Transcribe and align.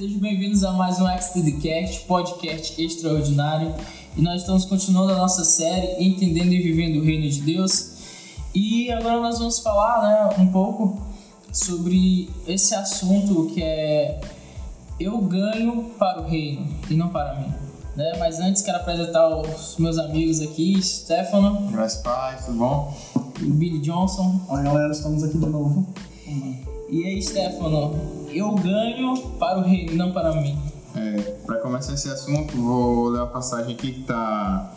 Sejam 0.00 0.18
bem-vindos 0.18 0.64
a 0.64 0.72
mais 0.72 0.98
um 0.98 1.04
Cast, 1.60 2.06
podcast 2.06 2.82
extraordinário. 2.82 3.74
E 4.16 4.22
nós 4.22 4.40
estamos 4.40 4.64
continuando 4.64 5.12
a 5.12 5.18
nossa 5.18 5.44
série 5.44 6.02
Entendendo 6.02 6.54
e 6.54 6.62
Vivendo 6.62 7.02
o 7.02 7.04
Reino 7.04 7.28
de 7.28 7.42
Deus. 7.42 7.98
E 8.54 8.90
agora 8.90 9.20
nós 9.20 9.38
vamos 9.38 9.58
falar 9.58 10.00
né, 10.02 10.42
um 10.42 10.50
pouco 10.50 10.98
sobre 11.52 12.30
esse 12.46 12.74
assunto 12.74 13.50
que 13.52 13.62
é 13.62 14.18
eu 14.98 15.18
ganho 15.18 15.90
para 15.98 16.22
o 16.22 16.26
reino 16.26 16.66
e 16.88 16.94
não 16.94 17.10
para 17.10 17.34
mim. 17.34 17.52
Né? 17.94 18.14
Mas 18.18 18.40
antes 18.40 18.62
quero 18.62 18.78
apresentar 18.78 19.28
os 19.28 19.76
meus 19.76 19.98
amigos 19.98 20.40
aqui, 20.40 20.82
Stefano. 20.82 21.70
Graças 21.72 22.00
pai, 22.00 22.38
tudo 22.42 22.56
bom? 22.56 22.96
E 23.38 23.44
o 23.44 23.52
Billy 23.52 23.80
Johnson. 23.80 24.40
Oi 24.48 24.62
galera, 24.62 24.92
estamos 24.92 25.22
aqui 25.22 25.36
de 25.36 25.44
novo. 25.44 25.86
E 26.88 27.04
aí, 27.04 27.22
Stefano, 27.22 28.19
eu 28.32 28.54
ganho 28.54 29.16
para 29.38 29.58
o 29.58 29.62
reino, 29.62 29.94
não 29.94 30.12
para 30.12 30.32
mim. 30.34 30.58
É, 30.94 31.20
para 31.46 31.58
começar 31.58 31.94
esse 31.94 32.08
assunto, 32.08 32.56
vou 32.56 33.08
ler 33.08 33.18
uma 33.18 33.26
passagem 33.26 33.74
aqui 33.74 33.92
que 33.92 34.00
está 34.00 34.72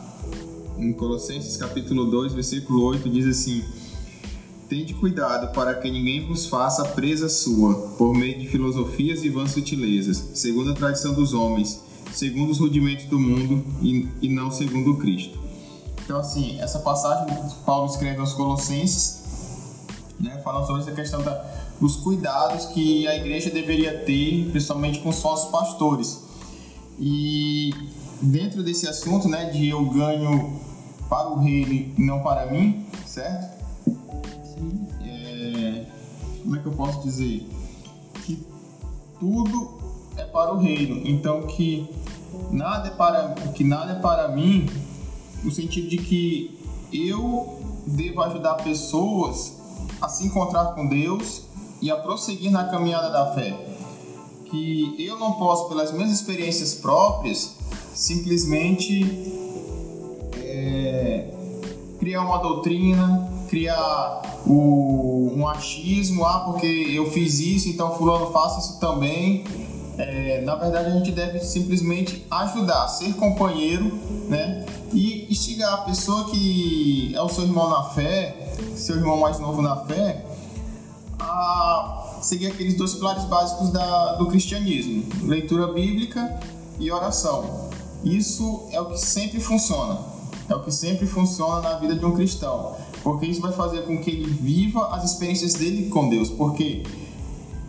em 0.78 0.94
Colossenses 0.94 1.58
capítulo 1.58 2.06
2, 2.06 2.34
versículo 2.34 2.84
8, 2.84 3.10
diz 3.10 3.26
assim: 3.26 3.64
Tende 4.70 4.94
cuidado 4.94 5.54
para 5.54 5.74
que 5.76 5.90
ninguém 5.90 6.26
vos 6.28 6.46
faça 6.46 6.84
presa 6.86 7.30
sua, 7.30 7.74
por 7.98 8.14
meio 8.14 8.40
de 8.40 8.48
filosofias 8.48 9.24
e 9.24 9.30
vãs 9.30 9.52
sutilezas, 9.52 10.32
segundo 10.34 10.72
a 10.72 10.74
tradição 10.74 11.14
dos 11.14 11.34
homens, 11.34 11.84
segundo 12.12 12.52
os 12.52 12.60
rudimentos 12.60 13.06
do 13.06 13.20
mundo 13.20 13.64
e, 13.82 14.08
e 14.22 14.30
não 14.30 14.52
segundo 14.52 14.98
Cristo. 14.98 15.40
Então, 16.04 16.20
assim, 16.20 16.60
essa 16.60 16.80
passagem 16.80 17.26
Paulo 17.66 17.90
escreve 17.90 18.20
aos 18.20 18.34
Colossenses, 18.34 19.24
né, 20.20 20.40
falando 20.44 20.68
sobre 20.68 20.82
essa 20.82 20.92
questão 20.92 21.22
da 21.22 21.63
os 21.82 21.96
cuidados 21.98 22.66
que 22.68 23.08
a 23.08 23.16
igreja 23.16 23.50
deveria 23.50 24.00
ter, 24.00 24.50
principalmente 24.52 25.00
com 25.00 25.10
os 25.10 25.20
falsos 25.22 25.50
pastores. 25.50 26.24
E 27.00 27.74
dentro 28.22 28.64
desse 28.64 28.88
assunto, 28.88 29.28
né, 29.28 29.50
de 29.50 29.70
eu 29.70 29.84
ganho 29.86 30.60
para 31.10 31.30
o 31.30 31.40
reino 31.40 31.74
e 31.74 31.94
não 31.98 32.22
para 32.22 32.46
mim, 32.52 32.86
certo? 33.06 33.64
É, 35.02 35.86
como 36.42 36.56
é 36.56 36.60
que 36.60 36.66
eu 36.66 36.72
posso 36.74 37.04
dizer? 37.04 37.48
Que 38.24 38.46
tudo 39.20 39.80
é 40.18 40.24
para 40.24 40.54
o 40.54 40.58
reino. 40.58 41.08
Então 41.08 41.44
que 41.48 41.88
nada 42.52 42.88
é 42.88 42.92
para 42.92 43.30
que 43.54 43.64
nada 43.64 43.94
é 43.94 44.00
para 44.00 44.30
mim, 44.30 44.70
no 45.44 45.52
sentido 45.52 45.90
de 45.90 45.98
que 45.98 46.60
eu 46.92 47.60
devo 47.86 48.22
ajudar 48.22 48.56
pessoas 48.56 49.58
a 50.02 50.08
se 50.08 50.26
encontrar 50.26 50.74
com 50.74 50.88
Deus 50.88 51.44
e 51.84 51.92
a 51.92 51.98
prosseguir 51.98 52.50
na 52.50 52.64
caminhada 52.64 53.10
da 53.10 53.34
fé. 53.34 53.54
Que 54.46 54.96
eu 54.98 55.20
não 55.20 55.34
posso, 55.34 55.68
pelas 55.68 55.92
minhas 55.92 56.12
experiências 56.12 56.74
próprias, 56.74 57.56
simplesmente 57.94 59.04
é, 60.38 61.30
criar 62.00 62.22
uma 62.22 62.38
doutrina, 62.38 63.30
criar 63.50 64.22
o, 64.46 65.34
um 65.36 65.46
achismo, 65.46 66.26
ah, 66.26 66.46
porque 66.46 66.66
eu 66.66 67.12
fiz 67.12 67.40
isso, 67.40 67.68
então 67.68 67.94
fulano 67.98 68.32
faça 68.32 68.62
isso 68.62 68.80
também. 68.80 69.44
É, 69.98 70.42
na 70.42 70.56
verdade, 70.56 70.88
a 70.88 70.92
gente 70.92 71.12
deve 71.12 71.40
simplesmente 71.42 72.26
ajudar, 72.32 72.88
ser 72.88 73.14
companheiro, 73.16 74.00
né? 74.30 74.66
E 74.94 75.28
instigar 75.30 75.74
a 75.74 75.78
pessoa 75.80 76.32
que 76.32 77.12
é 77.14 77.22
o 77.22 77.28
seu 77.28 77.44
irmão 77.44 77.70
na 77.70 77.84
fé, 77.90 78.56
seu 78.74 78.96
irmão 78.96 79.20
mais 79.20 79.38
novo 79.38 79.62
na 79.62 79.76
fé, 79.76 80.24
a 81.24 82.20
seguir 82.22 82.48
aqueles 82.48 82.76
dois 82.76 82.94
pilares 82.94 83.24
básicos 83.26 83.70
da, 83.70 84.16
do 84.16 84.28
cristianismo: 84.28 85.06
leitura 85.24 85.68
bíblica 85.72 86.40
e 86.80 86.92
oração. 86.92 87.70
Isso 88.04 88.68
é 88.72 88.82
o 88.82 88.88
que 88.88 88.98
sempre 88.98 89.40
funciona. 89.40 90.00
É 90.50 90.56
o 90.56 90.62
que 90.62 90.72
sempre 90.72 91.08
funciona 91.08 91.62
na 91.62 91.78
vida 91.78 91.96
de 91.96 92.06
um 92.06 92.14
cristão, 92.14 92.76
porque 93.02 93.26
isso 93.26 93.40
vai 93.40 93.54
fazer 93.54 93.84
com 93.84 93.98
que 94.02 94.10
ele 94.10 94.26
viva 94.26 94.94
as 94.94 95.06
experiências 95.06 95.54
dele 95.54 95.90
com 95.90 96.10
Deus. 96.10 96.30
Porque 96.30 96.84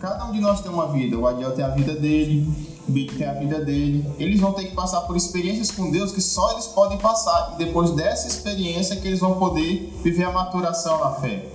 cada 0.01 0.25
um 0.25 0.33
de 0.33 0.41
nós 0.41 0.59
tem 0.59 0.69
uma 0.69 0.91
vida. 0.91 1.17
O 1.17 1.25
Adiel 1.25 1.53
tem 1.53 1.63
a 1.63 1.69
vida 1.69 1.95
dele, 1.95 2.45
o 2.87 2.91
Bic 2.91 3.15
tem 3.15 3.27
a 3.27 3.33
vida 3.33 3.63
dele. 3.63 4.05
Eles 4.19 4.41
vão 4.41 4.51
ter 4.51 4.65
que 4.65 4.75
passar 4.75 5.01
por 5.01 5.15
experiências 5.15 5.71
com 5.71 5.89
Deus 5.89 6.11
que 6.11 6.21
só 6.21 6.51
eles 6.51 6.67
podem 6.67 6.97
passar. 6.97 7.53
E 7.53 7.63
depois 7.63 7.91
dessa 7.91 8.27
experiência 8.27 8.97
que 8.97 9.07
eles 9.07 9.21
vão 9.21 9.39
poder 9.39 9.93
viver 10.03 10.25
a 10.25 10.31
maturação 10.31 10.99
na 10.99 11.11
fé. 11.11 11.47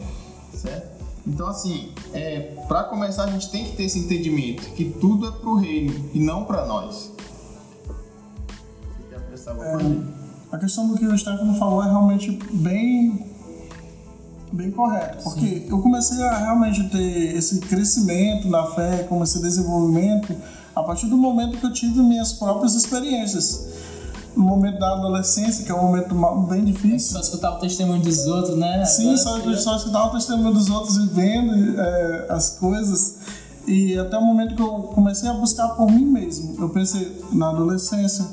Certo? 0.54 0.99
Então, 1.26 1.48
assim, 1.48 1.92
é, 2.12 2.54
para 2.66 2.84
começar, 2.84 3.24
a 3.24 3.30
gente 3.30 3.50
tem 3.50 3.64
que 3.64 3.76
ter 3.76 3.84
esse 3.84 3.98
entendimento 3.98 4.62
que 4.74 4.84
tudo 4.84 5.28
é 5.28 5.30
para 5.30 5.48
o 5.48 5.54
reino 5.54 6.10
e 6.14 6.20
não 6.20 6.44
para 6.44 6.66
nós. 6.66 7.12
É, 9.46 10.56
a 10.56 10.58
questão 10.58 10.88
do 10.88 10.96
que 10.96 11.06
o 11.06 11.16
Stefano 11.16 11.54
falou 11.56 11.82
é 11.82 11.86
realmente 11.86 12.38
bem 12.52 13.26
bem 14.52 14.70
correto, 14.72 15.22
porque 15.22 15.60
Sim. 15.60 15.66
eu 15.68 15.80
comecei 15.80 16.20
a 16.24 16.36
realmente 16.38 16.88
ter 16.90 17.36
esse 17.36 17.60
crescimento 17.60 18.48
na 18.48 18.66
fé, 18.66 19.04
como 19.04 19.22
esse 19.22 19.40
desenvolvimento 19.40 20.34
a 20.74 20.82
partir 20.82 21.06
do 21.06 21.16
momento 21.16 21.58
que 21.58 21.64
eu 21.64 21.72
tive 21.72 22.00
minhas 22.00 22.32
próprias 22.32 22.74
experiências 22.74 23.69
momento 24.42 24.78
da 24.78 24.92
adolescência, 24.92 25.64
que 25.64 25.70
é 25.70 25.74
um 25.74 25.82
momento 25.82 26.14
bem 26.48 26.64
difícil. 26.64 27.12
Só 27.12 27.20
escutar 27.20 27.56
o 27.56 27.58
testemunho 27.58 28.02
dos 28.02 28.26
outros, 28.26 28.56
né? 28.56 28.84
Sim, 28.84 29.16
só, 29.16 29.38
só 29.56 29.76
escutar 29.76 30.06
o 30.06 30.10
testemunho 30.10 30.54
dos 30.54 30.68
outros 30.70 30.96
vivendo 30.96 31.80
é, 31.80 32.26
as 32.30 32.50
coisas. 32.50 33.16
E 33.66 33.98
até 33.98 34.18
o 34.18 34.22
momento 34.22 34.54
que 34.54 34.62
eu 34.62 34.82
comecei 34.94 35.28
a 35.28 35.34
buscar 35.34 35.68
por 35.70 35.90
mim 35.90 36.04
mesmo. 36.04 36.56
Eu 36.60 36.70
pensei, 36.70 37.22
na 37.32 37.50
adolescência, 37.50 38.26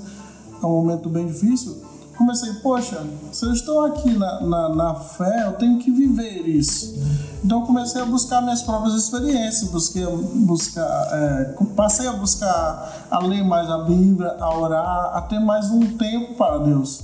é 0.62 0.66
um 0.66 0.82
momento 0.82 1.10
bem 1.10 1.28
difícil, 1.28 1.78
comecei, 2.18 2.54
poxa, 2.56 3.06
se 3.32 3.46
eu 3.46 3.54
estou 3.54 3.86
aqui 3.86 4.12
na, 4.18 4.42
na, 4.42 4.70
na, 4.70 4.96
fé, 4.96 5.46
eu 5.46 5.54
tenho 5.54 5.78
que 5.78 5.92
viver 5.92 6.48
isso. 6.48 6.96
Então 7.44 7.62
comecei 7.62 8.02
a 8.02 8.06
buscar 8.06 8.42
minhas 8.42 8.64
próprias 8.64 8.96
experiências, 8.96 9.70
busquei 9.70 10.06
buscar, 10.06 11.08
é, 11.12 11.56
passei 11.76 12.08
a 12.08 12.14
buscar 12.14 13.08
a 13.10 13.20
ler 13.20 13.44
mais 13.44 13.70
a 13.70 13.80
Bíblia, 13.84 14.36
a 14.40 14.58
orar, 14.58 15.16
a 15.16 15.22
ter 15.22 15.40
mais 15.40 15.70
um 15.70 15.96
tempo 15.96 16.34
para 16.34 16.58
Deus. 16.58 17.04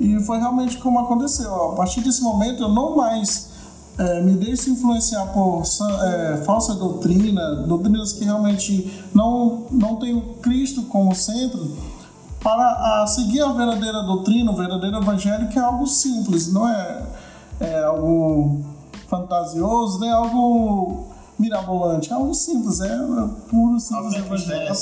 E 0.00 0.18
foi 0.20 0.38
realmente 0.38 0.78
como 0.78 0.98
aconteceu. 0.98 1.54
A 1.72 1.74
partir 1.76 2.00
desse 2.00 2.22
momento 2.22 2.64
eu 2.64 2.68
não 2.68 2.96
mais 2.96 3.52
é, 3.98 4.20
me 4.22 4.32
deixo 4.32 4.70
influenciar 4.70 5.26
por 5.26 5.62
é, 6.02 6.38
falsa 6.44 6.74
doutrina, 6.74 7.64
doutrinas 7.66 8.12
que 8.12 8.24
realmente 8.24 9.04
não, 9.14 9.66
não 9.70 9.96
tem 9.96 10.14
o 10.14 10.34
Cristo 10.40 10.82
como 10.84 11.14
centro 11.14 11.76
para 12.42 13.02
a 13.02 13.06
seguir 13.06 13.40
a 13.40 13.52
verdadeira 13.52 14.02
doutrina, 14.02 14.50
o 14.50 14.56
verdadeiro 14.56 14.96
evangelho, 14.98 15.48
que 15.48 15.58
é 15.58 15.62
algo 15.62 15.86
simples, 15.86 16.52
não 16.52 16.68
é, 16.68 17.02
é 17.60 17.84
algo 17.84 18.60
fantasioso, 19.08 20.00
nem 20.00 20.10
algo 20.10 21.06
mirabolante, 21.38 22.10
é 22.10 22.14
algo 22.14 22.34
simples, 22.34 22.80
é 22.80 22.96
puro 23.48 23.78
simples 23.78 24.14
evangelho. 24.14 24.72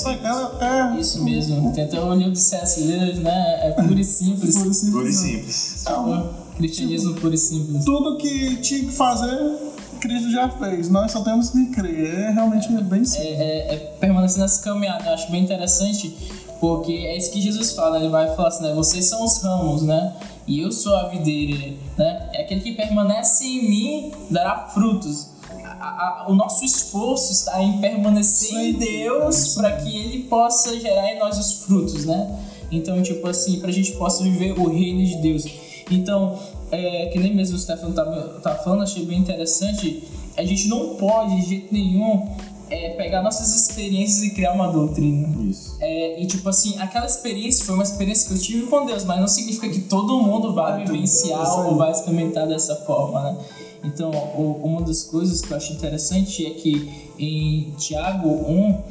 É, 0.59 0.65
é, 0.65 0.99
Isso 0.99 1.23
mesmo, 1.23 1.71
tem 1.73 1.85
até 1.85 1.99
o 2.01 2.13
livro 2.13 2.33
de 2.33 2.39
C.S. 2.39 2.81
Lewis, 2.81 3.19
né? 3.19 3.67
É 3.67 3.71
puro 3.71 3.99
e 3.99 4.03
simples. 4.03 4.57
puro 4.57 4.71
e 4.71 4.73
simples. 4.73 4.91
Puro 4.91 5.07
e 5.07 5.13
simples. 5.13 5.81
Então, 5.81 6.29
cristianismo 6.57 7.13
puro 7.15 7.33
e 7.33 7.37
simples. 7.37 7.85
Tudo 7.85 8.17
que 8.17 8.57
tinha 8.57 8.79
que 8.81 8.91
fazer 8.91 9.71
Cristo 9.99 10.31
já 10.31 10.49
fez, 10.49 10.89
nós 10.89 11.11
só 11.11 11.21
temos 11.21 11.51
que 11.51 11.67
crer. 11.67 12.21
É 12.21 12.31
realmente 12.31 12.75
é, 12.75 12.81
bem 12.81 13.05
simples. 13.05 13.29
É, 13.29 13.43
é, 13.43 13.75
é 13.75 13.77
permanecer 13.99 14.39
nessa 14.39 14.63
caminhada, 14.63 15.05
eu 15.05 15.13
acho 15.13 15.31
bem 15.31 15.43
interessante 15.43 16.41
porque 16.61 16.91
é 16.93 17.17
isso 17.17 17.31
que 17.31 17.41
Jesus 17.41 17.71
fala, 17.71 17.97
ele 17.97 18.09
vai 18.09 18.35
falar 18.35 18.49
assim, 18.49 18.63
né? 18.63 18.73
Vocês 18.75 19.05
são 19.05 19.25
os 19.25 19.41
ramos, 19.41 19.81
né? 19.81 20.15
E 20.45 20.59
eu 20.59 20.71
sou 20.71 20.95
a 20.95 21.07
videira, 21.07 21.73
né? 21.97 22.29
É 22.33 22.43
aquele 22.43 22.61
que 22.61 22.73
permanece 22.73 23.43
em 23.43 23.67
mim 23.67 24.11
dará 24.29 24.67
frutos. 24.67 25.31
A, 25.49 26.23
a, 26.23 26.25
o 26.29 26.35
nosso 26.35 26.63
esforço 26.63 27.31
está 27.31 27.63
em 27.63 27.79
permanecer 27.79 28.55
em 28.55 28.73
Deus 28.73 29.55
para 29.55 29.71
que 29.77 29.89
Ele 29.89 30.23
possa 30.25 30.79
gerar 30.79 31.11
em 31.11 31.17
nós 31.17 31.39
os 31.39 31.63
frutos, 31.63 32.05
né? 32.05 32.39
Então, 32.71 33.01
tipo 33.01 33.27
assim, 33.27 33.59
para 33.59 33.69
a 33.69 33.73
gente 33.73 33.93
possa 33.93 34.23
viver 34.23 34.51
o 34.51 34.69
reino 34.69 35.03
de 35.03 35.15
Deus. 35.15 35.45
Então, 35.89 36.37
é, 36.71 37.07
que 37.07 37.17
nem 37.17 37.33
mesmo 37.33 37.55
o 37.55 37.59
Stefano 37.59 37.89
estava 37.89 38.39
tá 38.39 38.53
falando, 38.57 38.83
achei 38.83 39.03
bem 39.03 39.17
interessante. 39.17 40.07
A 40.37 40.43
gente 40.43 40.67
não 40.67 40.95
pode, 40.95 41.41
de 41.41 41.49
jeito 41.49 41.73
nenhum, 41.73 42.29
é 42.71 42.89
pegar 42.91 43.21
nossas 43.21 43.53
experiências 43.53 44.23
e 44.23 44.29
criar 44.31 44.53
uma 44.53 44.71
doutrina. 44.71 45.27
Isso. 45.43 45.75
É, 45.79 46.21
e 46.21 46.25
tipo 46.25 46.47
assim, 46.47 46.79
aquela 46.79 47.05
experiência 47.05 47.65
foi 47.65 47.75
uma 47.75 47.83
experiência 47.83 48.27
que 48.27 48.33
eu 48.33 48.41
tive 48.41 48.67
com 48.67 48.85
Deus, 48.85 49.03
mas 49.03 49.19
não 49.19 49.27
significa 49.27 49.67
que 49.69 49.81
todo 49.81 50.21
mundo 50.21 50.53
vai 50.53 50.83
vivenciar 50.83 51.67
ou 51.67 51.75
vai 51.75 51.91
experimentar 51.91 52.47
dessa 52.47 52.75
forma, 52.77 53.21
né? 53.21 53.37
Então, 53.83 54.11
o, 54.11 54.61
uma 54.63 54.81
das 54.81 55.03
coisas 55.03 55.41
que 55.41 55.51
eu 55.51 55.57
acho 55.57 55.73
interessante 55.73 56.45
é 56.45 56.51
que 56.51 57.11
em 57.19 57.71
Tiago 57.77 58.29
1, 58.29 58.81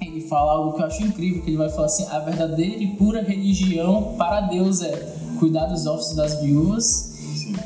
ele 0.00 0.20
fala 0.22 0.52
algo 0.52 0.74
que 0.74 0.82
eu 0.82 0.86
acho 0.86 1.02
incrível, 1.02 1.42
que 1.42 1.50
ele 1.50 1.56
vai 1.56 1.70
falar 1.70 1.86
assim, 1.86 2.06
a 2.10 2.18
verdadeira 2.18 2.82
e 2.82 2.88
pura 2.88 3.22
religião 3.22 4.14
para 4.18 4.42
Deus 4.42 4.82
é 4.82 5.16
cuidar 5.38 5.66
dos 5.66 5.86
ossos 5.86 6.14
das 6.14 6.40
viúvas 6.40 7.07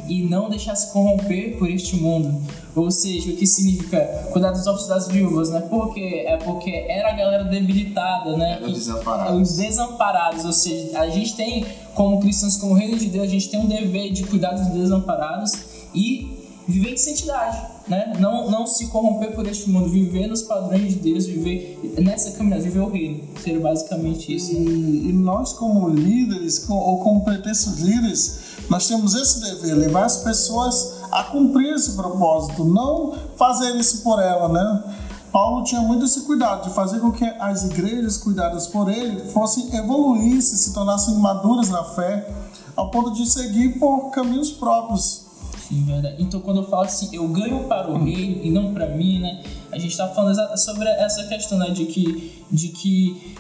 e 0.08 0.22
não 0.22 0.48
deixar 0.48 0.74
se 0.74 0.92
corromper 0.92 1.56
por 1.58 1.68
este 1.70 1.96
mundo. 1.96 2.40
Ou 2.74 2.90
seja, 2.90 3.30
o 3.32 3.36
que 3.36 3.46
significa 3.46 4.00
cuidar 4.32 4.50
dos 4.50 4.66
ossos 4.66 4.88
das 4.88 5.08
viúvas, 5.08 5.50
né? 5.50 5.60
Porque 5.68 6.24
é 6.26 6.36
porque 6.38 6.70
era 6.88 7.10
a 7.10 7.12
galera 7.12 7.44
debilitada, 7.44 8.36
né? 8.36 8.52
Era 8.62 8.68
desamparados. 8.68 9.50
Os 9.50 9.56
desamparados, 9.56 10.44
ou 10.44 10.52
seja, 10.52 10.98
a 10.98 11.08
gente 11.10 11.36
tem 11.36 11.66
como 11.94 12.20
cristãos, 12.20 12.56
como 12.56 12.74
reino 12.74 12.96
de 12.98 13.06
Deus, 13.06 13.24
a 13.24 13.30
gente 13.30 13.48
tem 13.50 13.60
um 13.60 13.66
dever 13.66 14.10
de 14.12 14.24
cuidar 14.24 14.52
dos 14.52 14.68
desamparados 14.68 15.52
e 15.94 16.38
viver 16.66 16.92
em 16.92 16.96
santidade, 16.96 17.60
né? 17.88 18.14
Não, 18.20 18.48
não 18.50 18.66
se 18.66 18.86
corromper 18.86 19.32
por 19.34 19.46
este 19.46 19.68
mundo, 19.68 19.88
viver 19.90 20.28
nos 20.28 20.42
padrões 20.42 20.94
de 20.94 21.00
Deus, 21.00 21.26
viver 21.26 21.78
nessa 22.00 22.30
caminhada, 22.30 22.62
viver 22.62 22.78
o 22.80 22.88
reino. 22.88 23.20
Seria 23.42 23.60
basicamente 23.60 24.34
isso. 24.34 24.52
E, 24.52 25.08
e 25.08 25.12
nós, 25.12 25.52
como 25.52 25.88
líderes, 25.88 26.60
com- 26.60 26.74
ou 26.74 27.00
como 27.00 27.22
pretensos 27.24 27.80
líderes, 27.80 28.38
nós 28.72 28.88
temos 28.88 29.14
esse 29.14 29.38
dever, 29.38 29.74
levar 29.74 30.06
as 30.06 30.16
pessoas 30.16 30.94
a 31.10 31.24
cumprir 31.24 31.74
esse 31.74 31.92
propósito, 31.92 32.64
não 32.64 33.12
fazer 33.36 33.76
isso 33.76 34.02
por 34.02 34.18
ela, 34.18 34.48
né? 34.48 34.94
Paulo 35.30 35.62
tinha 35.62 35.82
muito 35.82 36.06
esse 36.06 36.22
cuidado 36.22 36.66
de 36.66 36.74
fazer 36.74 36.98
com 36.98 37.12
que 37.12 37.22
as 37.38 37.64
igrejas 37.64 38.16
cuidadas 38.16 38.66
por 38.66 38.88
ele 38.88 39.28
fossem 39.28 39.76
evoluíssem, 39.76 40.56
se 40.56 40.72
tornassem 40.72 41.16
maduras 41.16 41.68
na 41.68 41.84
fé, 41.84 42.34
ao 42.74 42.90
ponto 42.90 43.12
de 43.12 43.30
seguir 43.30 43.78
por 43.78 44.08
caminhos 44.10 44.50
próprios. 44.50 45.26
Verdade. 45.72 46.16
Então, 46.18 46.40
quando 46.40 46.58
eu 46.58 46.68
falo 46.68 46.82
assim, 46.82 47.08
eu 47.12 47.26
ganho 47.28 47.64
para 47.64 47.90
o 47.90 48.04
reino 48.04 48.40
e 48.44 48.50
não 48.50 48.74
para 48.74 48.86
mim, 48.88 49.20
né? 49.20 49.42
A 49.70 49.78
gente 49.78 49.92
está 49.92 50.06
falando 50.08 50.36
sobre 50.58 50.86
essa 50.86 51.24
questão, 51.24 51.58
né? 51.58 51.70
De 51.70 51.86
que, 51.86 52.44
de 52.50 52.68
que, 52.68 53.34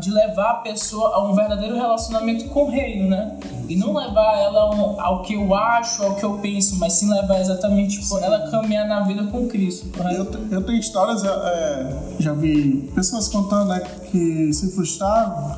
de 0.00 0.10
levar 0.10 0.50
a 0.50 0.54
pessoa 0.54 1.14
a 1.14 1.24
um 1.24 1.34
verdadeiro 1.34 1.76
relacionamento 1.76 2.46
com 2.48 2.64
o 2.64 2.70
reino, 2.70 3.08
né? 3.08 3.38
E 3.68 3.76
não 3.76 3.94
levar 3.94 4.36
ela 4.38 4.96
ao, 4.98 5.22
que 5.22 5.34
eu 5.34 5.54
acho, 5.54 6.02
ao 6.02 6.16
que 6.16 6.24
eu 6.24 6.38
penso, 6.38 6.76
mas 6.76 6.94
sim 6.94 7.08
levar 7.08 7.40
exatamente 7.40 8.04
por 8.08 8.22
ela 8.22 8.50
caminhar 8.50 8.86
na 8.88 9.00
vida 9.00 9.24
com 9.24 9.46
Cristo, 9.46 9.88
Eu, 10.10 10.28
eu 10.50 10.64
tenho 10.64 10.78
histórias, 10.78 11.22
é, 11.24 11.96
já 12.18 12.32
vi 12.32 12.90
pessoas 12.94 13.28
contando 13.28 13.68
né, 13.68 13.80
que 14.10 14.52
se 14.52 14.72
frustraram 14.72 15.56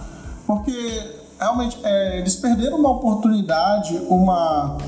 porque 0.48 0.72
realmente 1.38 1.78
é, 1.84 2.18
eles 2.18 2.34
perderam 2.36 2.78
uma 2.78 2.88
oportunidade, 2.92 4.00
uma, 4.08 4.78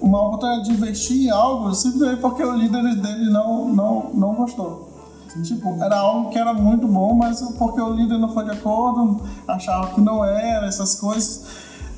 uma 0.00 0.26
oportunidade 0.26 0.64
de 0.68 0.72
investir 0.72 1.26
em 1.26 1.30
algo 1.30 1.74
simplesmente 1.74 2.20
porque 2.20 2.42
o 2.42 2.52
líder 2.54 2.94
dele 2.96 3.30
não, 3.30 3.68
não, 3.68 4.10
não 4.14 4.34
gostou. 4.34 4.88
Tipo, 5.42 5.76
era 5.82 5.98
algo 5.98 6.30
que 6.30 6.38
era 6.38 6.52
muito 6.52 6.88
bom, 6.88 7.14
mas 7.14 7.40
porque 7.58 7.80
o 7.80 7.92
líder 7.92 8.18
não 8.18 8.30
foi 8.30 8.44
de 8.44 8.50
acordo, 8.50 9.20
achava 9.46 9.94
que 9.94 10.00
não 10.00 10.24
era, 10.24 10.66
essas 10.66 10.94
coisas. 10.94 11.44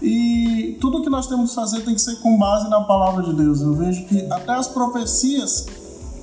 E 0.03 0.77
tudo 0.81 1.03
que 1.03 1.11
nós 1.11 1.27
temos 1.27 1.51
que 1.51 1.57
fazer 1.57 1.81
tem 1.83 1.95
que 1.95 2.01
ser 2.01 2.17
com 2.17 2.37
base 2.39 2.69
na 2.69 2.81
palavra 2.83 3.23
de 3.23 3.35
Deus. 3.35 3.61
Eu 3.61 3.75
vejo 3.75 4.05
que 4.07 4.21
até 4.33 4.53
as 4.53 4.67
profecias 4.67 5.67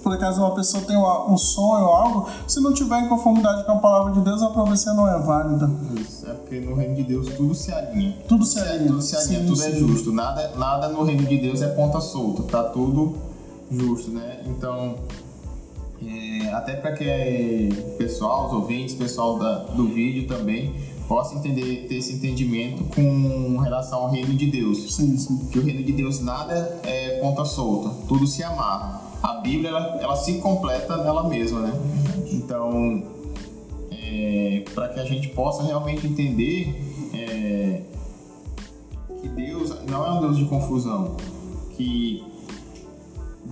por 0.08 0.14
acaso 0.14 0.40
uma 0.40 0.56
pessoa 0.56 0.82
tem 0.86 0.96
uma- 0.96 1.30
um 1.30 1.38
sonho 1.38 1.84
ou 1.84 1.94
algo, 1.94 2.30
se 2.48 2.62
não 2.62 2.74
tiver 2.74 2.98
em 3.02 3.10
conformidade 3.10 3.66
com 3.66 3.74
a 3.74 3.76
palavra 3.76 4.14
de 4.14 4.22
Deus, 4.22 4.42
a 4.42 4.50
profecia 4.52 4.94
não 4.94 5.06
é 5.06 5.20
válida. 5.20 5.70
Isso, 6.00 6.26
é 6.30 6.34
porque 6.34 6.62
no 6.62 6.76
reino 6.76 6.96
de 6.96 7.04
Deus 7.04 7.28
tudo 7.36 7.54
se 7.54 7.74
alinha. 7.74 8.16
Tudo 8.26 8.46
se 8.46 8.58
alinha. 8.58 8.88
Tudo 8.88 9.02
se 9.02 9.18
alinha, 9.18 9.40
Sim, 9.42 9.46
tudo 9.48 9.62
é 9.64 9.72
sim. 9.72 9.80
justo. 9.80 10.14
Nada, 10.14 10.54
nada 10.56 10.88
no 10.88 11.04
reino 11.04 11.26
de 11.26 11.38
Deus 11.38 11.62
é 11.62 11.68
ponta 11.68 12.00
solta. 12.00 12.44
Tá 12.44 12.64
tudo 12.64 13.18
justo, 13.70 14.12
né? 14.12 14.40
Então, 14.48 14.96
é, 16.02 16.54
até 16.54 16.78
para 16.78 16.94
que 16.94 17.04
é, 17.04 17.70
pessoal, 17.98 18.48
os 18.48 18.54
ouvintes, 18.54 18.96
pessoal 18.96 19.38
da- 19.38 19.58
do 19.76 19.88
vídeo 19.90 20.26
também, 20.26 20.74
possa 21.06 21.36
entender, 21.36 21.86
ter 21.90 21.96
esse 21.96 22.14
entendimento 22.14 22.84
com 22.96 23.58
relação 23.58 24.00
ao 24.04 24.10
reino 24.10 24.34
de 24.34 24.46
Deus. 24.50 24.94
Sim, 24.96 25.18
sim. 25.18 25.38
que 25.52 25.60
o 25.60 25.64
reino 25.64 25.84
de 25.84 25.92
Deus 25.92 26.22
nada 26.22 26.80
é 26.84 27.20
ponta 27.20 27.44
solta, 27.44 27.90
tudo 28.08 28.26
se 28.26 28.42
amarra. 28.42 29.02
A 29.24 29.34
Bíblia 29.36 29.70
ela, 29.70 29.98
ela 30.02 30.16
se 30.16 30.40
completa 30.40 30.98
nela 30.98 31.28
mesma, 31.28 31.62
né? 31.62 31.74
Então, 32.32 33.04
para 34.78 34.90
que 34.90 35.00
a 35.00 35.06
gente 35.06 35.30
possa 35.30 35.64
realmente 35.64 36.06
entender 36.06 37.10
é, 37.12 37.82
que 39.20 39.28
Deus 39.30 39.74
não 39.90 40.06
é 40.06 40.12
um 40.12 40.22
Deus 40.22 40.38
de 40.38 40.46
confusão, 40.46 41.18
que 41.76 42.24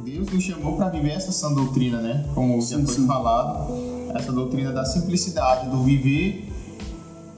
Deus 0.04 0.32
nos 0.32 0.44
chamou 0.44 0.76
para 0.76 0.90
viver 0.90 1.14
essa 1.14 1.32
sã 1.32 1.52
doutrina, 1.52 2.00
né? 2.00 2.30
Como 2.36 2.62
já 2.62 2.78
foi 2.78 2.94
sim. 2.94 3.08
falado, 3.08 3.74
essa 4.14 4.32
doutrina 4.32 4.72
da 4.72 4.86
simplicidade, 4.86 5.68
do 5.70 5.82
viver 5.84 6.48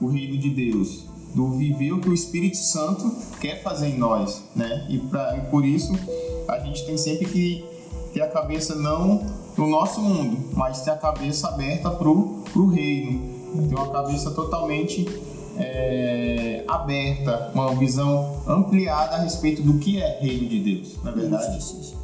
o 0.01 0.07
reino 0.07 0.37
de 0.37 0.49
Deus, 0.49 1.05
do 1.33 1.51
viver 1.51 1.93
o 1.93 2.01
que 2.01 2.09
o 2.09 2.13
Espírito 2.13 2.57
Santo 2.57 3.09
quer 3.39 3.63
fazer 3.63 3.87
em 3.87 3.97
nós, 3.97 4.43
né? 4.53 4.85
E, 4.89 4.97
pra, 4.97 5.37
e 5.37 5.49
por 5.49 5.63
isso 5.63 5.93
a 6.47 6.59
gente 6.59 6.85
tem 6.85 6.97
sempre 6.97 7.25
que 7.25 7.63
ter 8.17 8.23
a 8.23 8.27
cabeça 8.27 8.73
não 8.75 9.23
no 9.55 9.67
nosso 9.67 10.01
mundo, 10.01 10.49
mas 10.53 10.81
ter 10.81 10.89
a 10.89 10.95
cabeça 10.95 11.49
aberta 11.49 11.91
pro, 11.91 12.41
pro 12.51 12.67
reino, 12.67 13.21
ter 13.69 13.75
uma 13.75 13.91
cabeça 13.91 14.31
totalmente 14.31 15.07
é, 15.55 16.63
aberta, 16.67 17.51
uma 17.53 17.75
visão 17.75 18.41
ampliada 18.47 19.17
a 19.17 19.19
respeito 19.19 19.61
do 19.61 19.77
que 19.77 20.01
é 20.01 20.19
reino 20.19 20.47
de 20.49 20.59
Deus, 20.59 20.95
na 21.03 21.11
verdade. 21.11 21.59
Isso, 21.59 21.77
isso. 21.79 21.97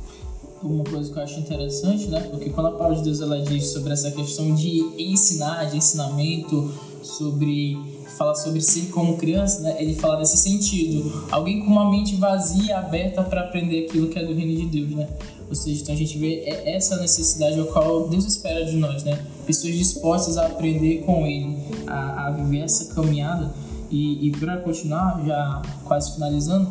Uma 0.62 0.84
coisa 0.84 1.12
que 1.12 1.20
eu 1.20 1.24
acho 1.24 1.40
interessante, 1.40 2.08
né? 2.08 2.22
Porque 2.22 2.50
quando 2.52 2.68
a 2.68 2.72
palavra 2.72 2.96
de 2.98 3.04
Deus 3.04 3.20
ela 3.20 3.42
diz 3.42 3.66
sobre 3.66 3.92
essa 3.92 4.12
questão 4.12 4.54
de 4.54 4.80
ensinar, 4.98 5.66
de 5.66 5.78
ensinamento, 5.78 6.72
sobre 7.02 7.78
falar 8.18 8.36
sobre 8.36 8.62
ser 8.62 8.90
como 8.92 9.18
criança, 9.18 9.62
né? 9.62 9.76
Ele 9.80 9.96
fala 9.96 10.20
nesse 10.20 10.38
sentido. 10.38 11.28
Alguém 11.32 11.60
com 11.60 11.72
uma 11.72 11.90
mente 11.90 12.16
vazia, 12.16 12.78
aberta 12.78 13.24
para 13.24 13.42
aprender 13.42 13.86
aquilo 13.86 14.08
que 14.08 14.18
é 14.18 14.26
do 14.26 14.34
reino 14.34 14.56
de 14.56 14.66
Deus, 14.68 14.92
né? 14.92 15.10
Ou 15.54 15.56
seja, 15.56 15.84
então 15.84 15.94
a 15.94 15.98
gente 15.98 16.18
vê 16.18 16.40
é- 16.46 16.76
essa 16.76 17.00
necessidade 17.00 17.60
ao 17.60 17.68
qual 17.68 18.10
Deus 18.10 18.26
espera 18.26 18.66
de 18.66 18.76
nós, 18.76 19.04
né? 19.04 19.24
Pessoas 19.46 19.76
dispostas 19.76 20.36
a 20.36 20.48
aprender 20.48 21.04
com 21.06 21.28
Ele, 21.28 21.56
a, 21.86 22.28
a 22.28 22.32
viver 22.32 22.62
essa 22.62 22.96
caminhada. 22.96 23.54
E, 23.92 24.28
e 24.28 24.32
para 24.32 24.58
continuar, 24.58 25.24
já 25.24 25.62
quase 25.86 26.16
finalizando, 26.16 26.68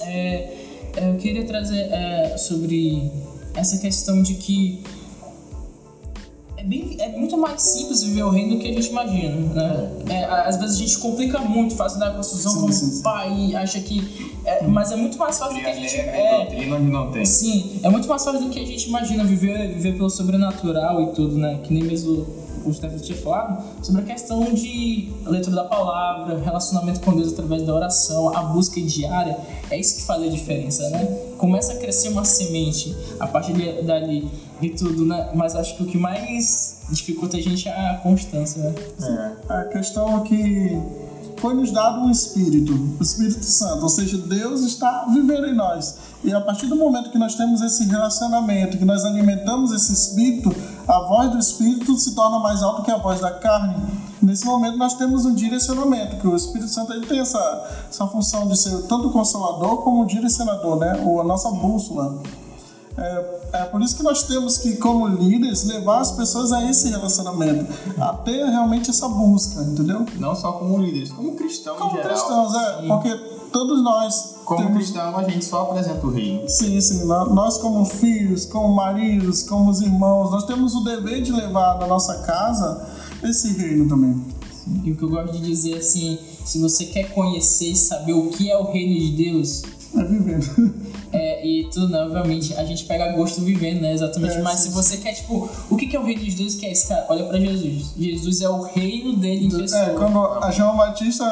é, 0.00 0.56
é, 0.96 1.10
eu 1.10 1.16
queria 1.16 1.44
trazer 1.44 1.80
é, 1.80 2.36
sobre 2.38 3.10
essa 3.54 3.78
questão 3.78 4.22
de 4.22 4.34
que 4.34 4.84
é, 6.62 6.64
bem, 6.64 6.96
é 6.98 7.08
muito 7.18 7.36
mais 7.36 7.60
simples 7.60 8.02
viver 8.02 8.22
o 8.22 8.30
reino 8.30 8.54
do 8.54 8.60
que 8.60 8.70
a 8.70 8.72
gente 8.72 8.88
imagina, 8.88 9.34
né? 9.52 9.90
É, 10.08 10.24
às 10.24 10.56
vezes 10.56 10.76
a 10.76 10.78
gente 10.78 10.98
complica 10.98 11.40
muito, 11.40 11.74
faz 11.74 11.94
confusão 11.94 12.52
Sim, 12.52 12.60
como 12.60 12.72
sim, 12.72 12.90
sim. 12.90 13.02
pai 13.02 13.34
e 13.48 13.56
acha 13.56 13.80
que... 13.80 14.32
é, 14.44 14.66
mas 14.66 14.92
é 14.92 14.96
muito 14.96 15.18
mais 15.18 15.38
fácil 15.38 15.56
do 15.56 15.60
que 15.60 15.66
a 15.66 15.74
gente... 15.74 15.96
É, 15.96 16.36
doutrina 16.44 16.76
onde 16.76 16.90
não 16.90 17.10
tem. 17.10 17.24
Sim, 17.24 17.80
é 17.82 17.88
muito 17.90 18.08
mais 18.08 18.24
fácil 18.24 18.40
do 18.40 18.50
que 18.50 18.60
a 18.60 18.64
gente 18.64 18.88
imagina 18.88 19.24
viver, 19.24 19.74
viver 19.74 19.96
pelo 19.96 20.08
sobrenatural 20.08 21.02
e 21.02 21.06
tudo, 21.08 21.36
né? 21.36 21.58
Que 21.64 21.74
nem 21.74 21.82
mesmo 21.82 22.26
o 22.64 22.72
Stefan 22.72 22.98
tinha 22.98 23.18
falado 23.18 23.62
sobre 23.82 24.02
a 24.02 24.04
questão 24.04 24.42
de 24.52 25.12
leitura 25.26 25.56
da 25.56 25.64
palavra, 25.64 26.38
relacionamento 26.38 27.00
com 27.00 27.14
Deus 27.16 27.32
através 27.32 27.62
da 27.66 27.74
oração, 27.74 28.36
a 28.36 28.42
busca 28.42 28.80
diária. 28.80 29.36
É 29.70 29.78
isso 29.78 29.96
que 29.96 30.02
faz 30.02 30.22
a 30.22 30.28
diferença, 30.28 30.88
né? 30.90 31.04
Começa 31.38 31.72
a 31.72 31.76
crescer 31.76 32.08
uma 32.08 32.24
semente 32.24 32.94
a 33.18 33.26
partir 33.26 33.52
de- 33.52 33.82
dali 33.82 34.30
e 34.60 34.70
tudo, 34.70 35.04
né? 35.04 35.30
Mas 35.34 35.56
acho 35.56 35.76
que 35.76 35.82
o 35.82 35.86
que 35.86 35.98
mais 35.98 36.78
dificulta 36.90 37.36
a 37.36 37.40
gente 37.40 37.68
é 37.68 37.90
a 37.90 37.94
constância, 38.02 38.62
né? 38.62 38.74
É. 39.48 39.54
A 39.60 39.64
questão 39.64 40.18
é 40.18 40.20
que 40.22 40.78
foi 41.38 41.54
nos 41.54 41.72
dado 41.72 42.06
um 42.06 42.10
Espírito, 42.10 42.72
o 43.00 43.02
Espírito 43.02 43.44
Santo, 43.44 43.82
ou 43.82 43.88
seja, 43.88 44.16
Deus 44.16 44.60
está 44.60 45.06
vivendo 45.12 45.46
em 45.46 45.54
nós. 45.56 45.96
E 46.22 46.32
a 46.32 46.40
partir 46.40 46.66
do 46.68 46.76
momento 46.76 47.10
que 47.10 47.18
nós 47.18 47.34
temos 47.34 47.60
esse 47.60 47.84
relacionamento, 47.88 48.78
que 48.78 48.84
nós 48.84 49.04
alimentamos 49.04 49.72
esse 49.72 49.92
Espírito, 49.92 50.54
a 50.86 51.00
voz 51.00 51.30
do 51.30 51.38
Espírito 51.38 51.96
se 51.96 52.14
torna 52.14 52.38
mais 52.38 52.62
alta 52.62 52.82
que 52.82 52.90
a 52.90 52.98
voz 52.98 53.20
da 53.20 53.30
carne. 53.30 53.76
Nesse 54.20 54.44
momento 54.44 54.76
nós 54.76 54.94
temos 54.94 55.24
um 55.24 55.34
direcionamento, 55.34 56.16
que 56.16 56.26
o 56.26 56.36
Espírito 56.36 56.70
Santo 56.70 56.92
ele 56.92 57.06
tem 57.06 57.18
essa, 57.18 57.86
essa 57.88 58.06
função 58.06 58.46
de 58.46 58.56
ser 58.56 58.82
tanto 58.82 59.10
consolador 59.10 59.78
como 59.78 60.06
direcionador, 60.06 60.76
né? 60.76 61.02
Ou 61.04 61.20
a 61.20 61.24
nossa 61.24 61.50
bússola. 61.50 62.20
É, 62.96 63.40
é 63.54 63.64
por 63.64 63.80
isso 63.80 63.96
que 63.96 64.02
nós 64.02 64.22
temos 64.24 64.58
que, 64.58 64.76
como 64.76 65.06
líderes, 65.08 65.64
levar 65.64 66.00
as 66.00 66.12
pessoas 66.12 66.52
a 66.52 66.62
esse 66.68 66.88
relacionamento, 66.90 67.72
a 67.98 68.12
ter 68.12 68.44
realmente 68.44 68.90
essa 68.90 69.08
busca, 69.08 69.62
entendeu? 69.62 70.04
Não 70.18 70.34
só 70.36 70.52
como 70.52 70.76
líderes, 70.78 71.10
como 71.10 71.34
cristão 71.34 71.74
Como 71.76 71.92
em 71.92 71.94
geral. 72.02 72.10
cristãos, 72.12 72.54
é, 72.54 72.86
porque 72.88 73.14
todos 73.50 73.82
nós 73.82 74.34
Como 74.44 74.60
temos. 74.60 74.76
cristão, 74.76 75.16
a 75.16 75.22
gente 75.28 75.44
só 75.44 75.62
apresenta 75.62 76.06
o 76.06 76.10
reino. 76.10 76.46
Sim, 76.48 76.78
sim, 76.82 77.04
nó- 77.06 77.26
nós 77.26 77.56
como 77.58 77.82
filhos, 77.86 78.44
como 78.44 78.74
maridos, 78.74 79.42
como 79.42 79.70
os 79.70 79.80
irmãos, 79.80 80.30
nós 80.30 80.44
temos 80.44 80.74
o 80.74 80.84
dever 80.84 81.22
de 81.22 81.32
levar 81.32 81.78
na 81.78 81.86
nossa 81.86 82.18
casa 82.18 82.86
esse 83.22 83.54
reino 83.56 83.88
também. 83.88 84.22
E 84.84 84.92
o 84.92 84.96
que 84.96 85.02
eu 85.02 85.08
gosto 85.08 85.32
de 85.32 85.40
dizer 85.40 85.78
assim, 85.78 86.18
se 86.44 86.60
você 86.60 86.84
quer 86.84 87.12
conhecer 87.14 87.70
e 87.72 87.76
saber 87.76 88.12
o 88.12 88.28
que 88.28 88.50
é 88.50 88.56
o 88.58 88.70
reino 88.70 89.00
de 89.00 89.10
Deus, 89.24 89.62
É 89.94 90.04
vivendo. 90.04 90.74
É, 91.12 91.46
e 91.46 91.68
tudo, 91.68 91.88
né? 91.90 92.02
Obviamente, 92.02 92.54
a 92.54 92.64
gente 92.64 92.84
pega 92.84 93.12
gosto 93.12 93.42
vivendo, 93.42 93.82
né? 93.82 93.92
Exatamente. 93.92 94.36
É, 94.36 94.42
Mas 94.42 94.60
sim, 94.60 94.68
se 94.68 94.74
você 94.74 94.96
quer, 94.96 95.12
tipo, 95.12 95.48
o 95.68 95.76
que 95.76 95.86
que 95.86 95.94
é 95.94 96.00
o 96.00 96.04
reino 96.04 96.22
de 96.22 96.30
Deus? 96.30 96.54
Que 96.54 96.64
é 96.66 96.72
esse 96.72 96.88
cara? 96.88 97.04
Olha 97.10 97.24
pra 97.26 97.38
Jesus. 97.38 97.92
Jesus 97.98 98.40
é 98.40 98.48
o 98.48 98.62
reino 98.62 99.16
dele 99.16 99.46
em 99.46 99.50
pessoa. 99.50 99.82
É, 99.82 99.90
quando 99.90 100.18
a 100.18 100.50
João 100.50 100.76
Batista 100.76 101.26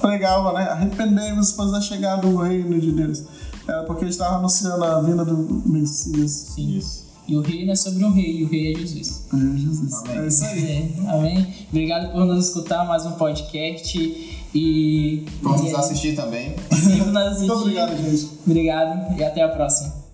pregava, 0.00 0.52
né? 0.54 0.62
Arrependei-vos 0.64 1.50
depois 1.50 1.70
da 1.70 1.80
chegada 1.80 2.22
do 2.22 2.36
reino 2.36 2.80
de 2.80 2.92
Deus. 2.92 3.24
Era 3.68 3.82
porque 3.82 4.04
ele 4.04 4.10
estava 4.10 4.36
anunciando 4.36 4.84
a 4.84 5.02
vinda 5.02 5.24
do 5.24 5.62
Messias. 5.66 6.30
Sim. 6.54 6.80
E 7.28 7.34
o 7.34 7.40
reino 7.40 7.72
é 7.72 7.76
sobre 7.76 8.04
um 8.04 8.12
rei, 8.12 8.36
e 8.38 8.44
o 8.44 8.48
rei 8.48 8.72
é 8.72 8.78
Jesus. 8.78 9.24
É 9.32 9.58
Jesus. 9.58 9.92
Amém. 9.94 10.18
É 10.18 10.26
isso 10.28 10.44
aí. 10.44 10.64
É, 10.64 11.10
amém? 11.10 11.46
Obrigado 11.70 12.12
por 12.12 12.24
nos 12.24 12.46
escutar 12.46 12.86
mais 12.86 13.04
um 13.04 13.12
podcast. 13.12 13.98
E. 14.54 15.24
Vamos 15.42 15.60
e 15.60 15.64
nos 15.64 15.74
assistir 15.74 16.14
também. 16.14 16.54
Sempre 16.70 17.06
nos 17.06 17.16
assistir. 17.16 17.46
Muito 17.48 17.60
obrigado, 17.62 17.96
gente. 17.96 18.28
Obrigado 18.46 19.18
e 19.18 19.24
até 19.24 19.42
a 19.42 19.48
próxima. 19.48 20.05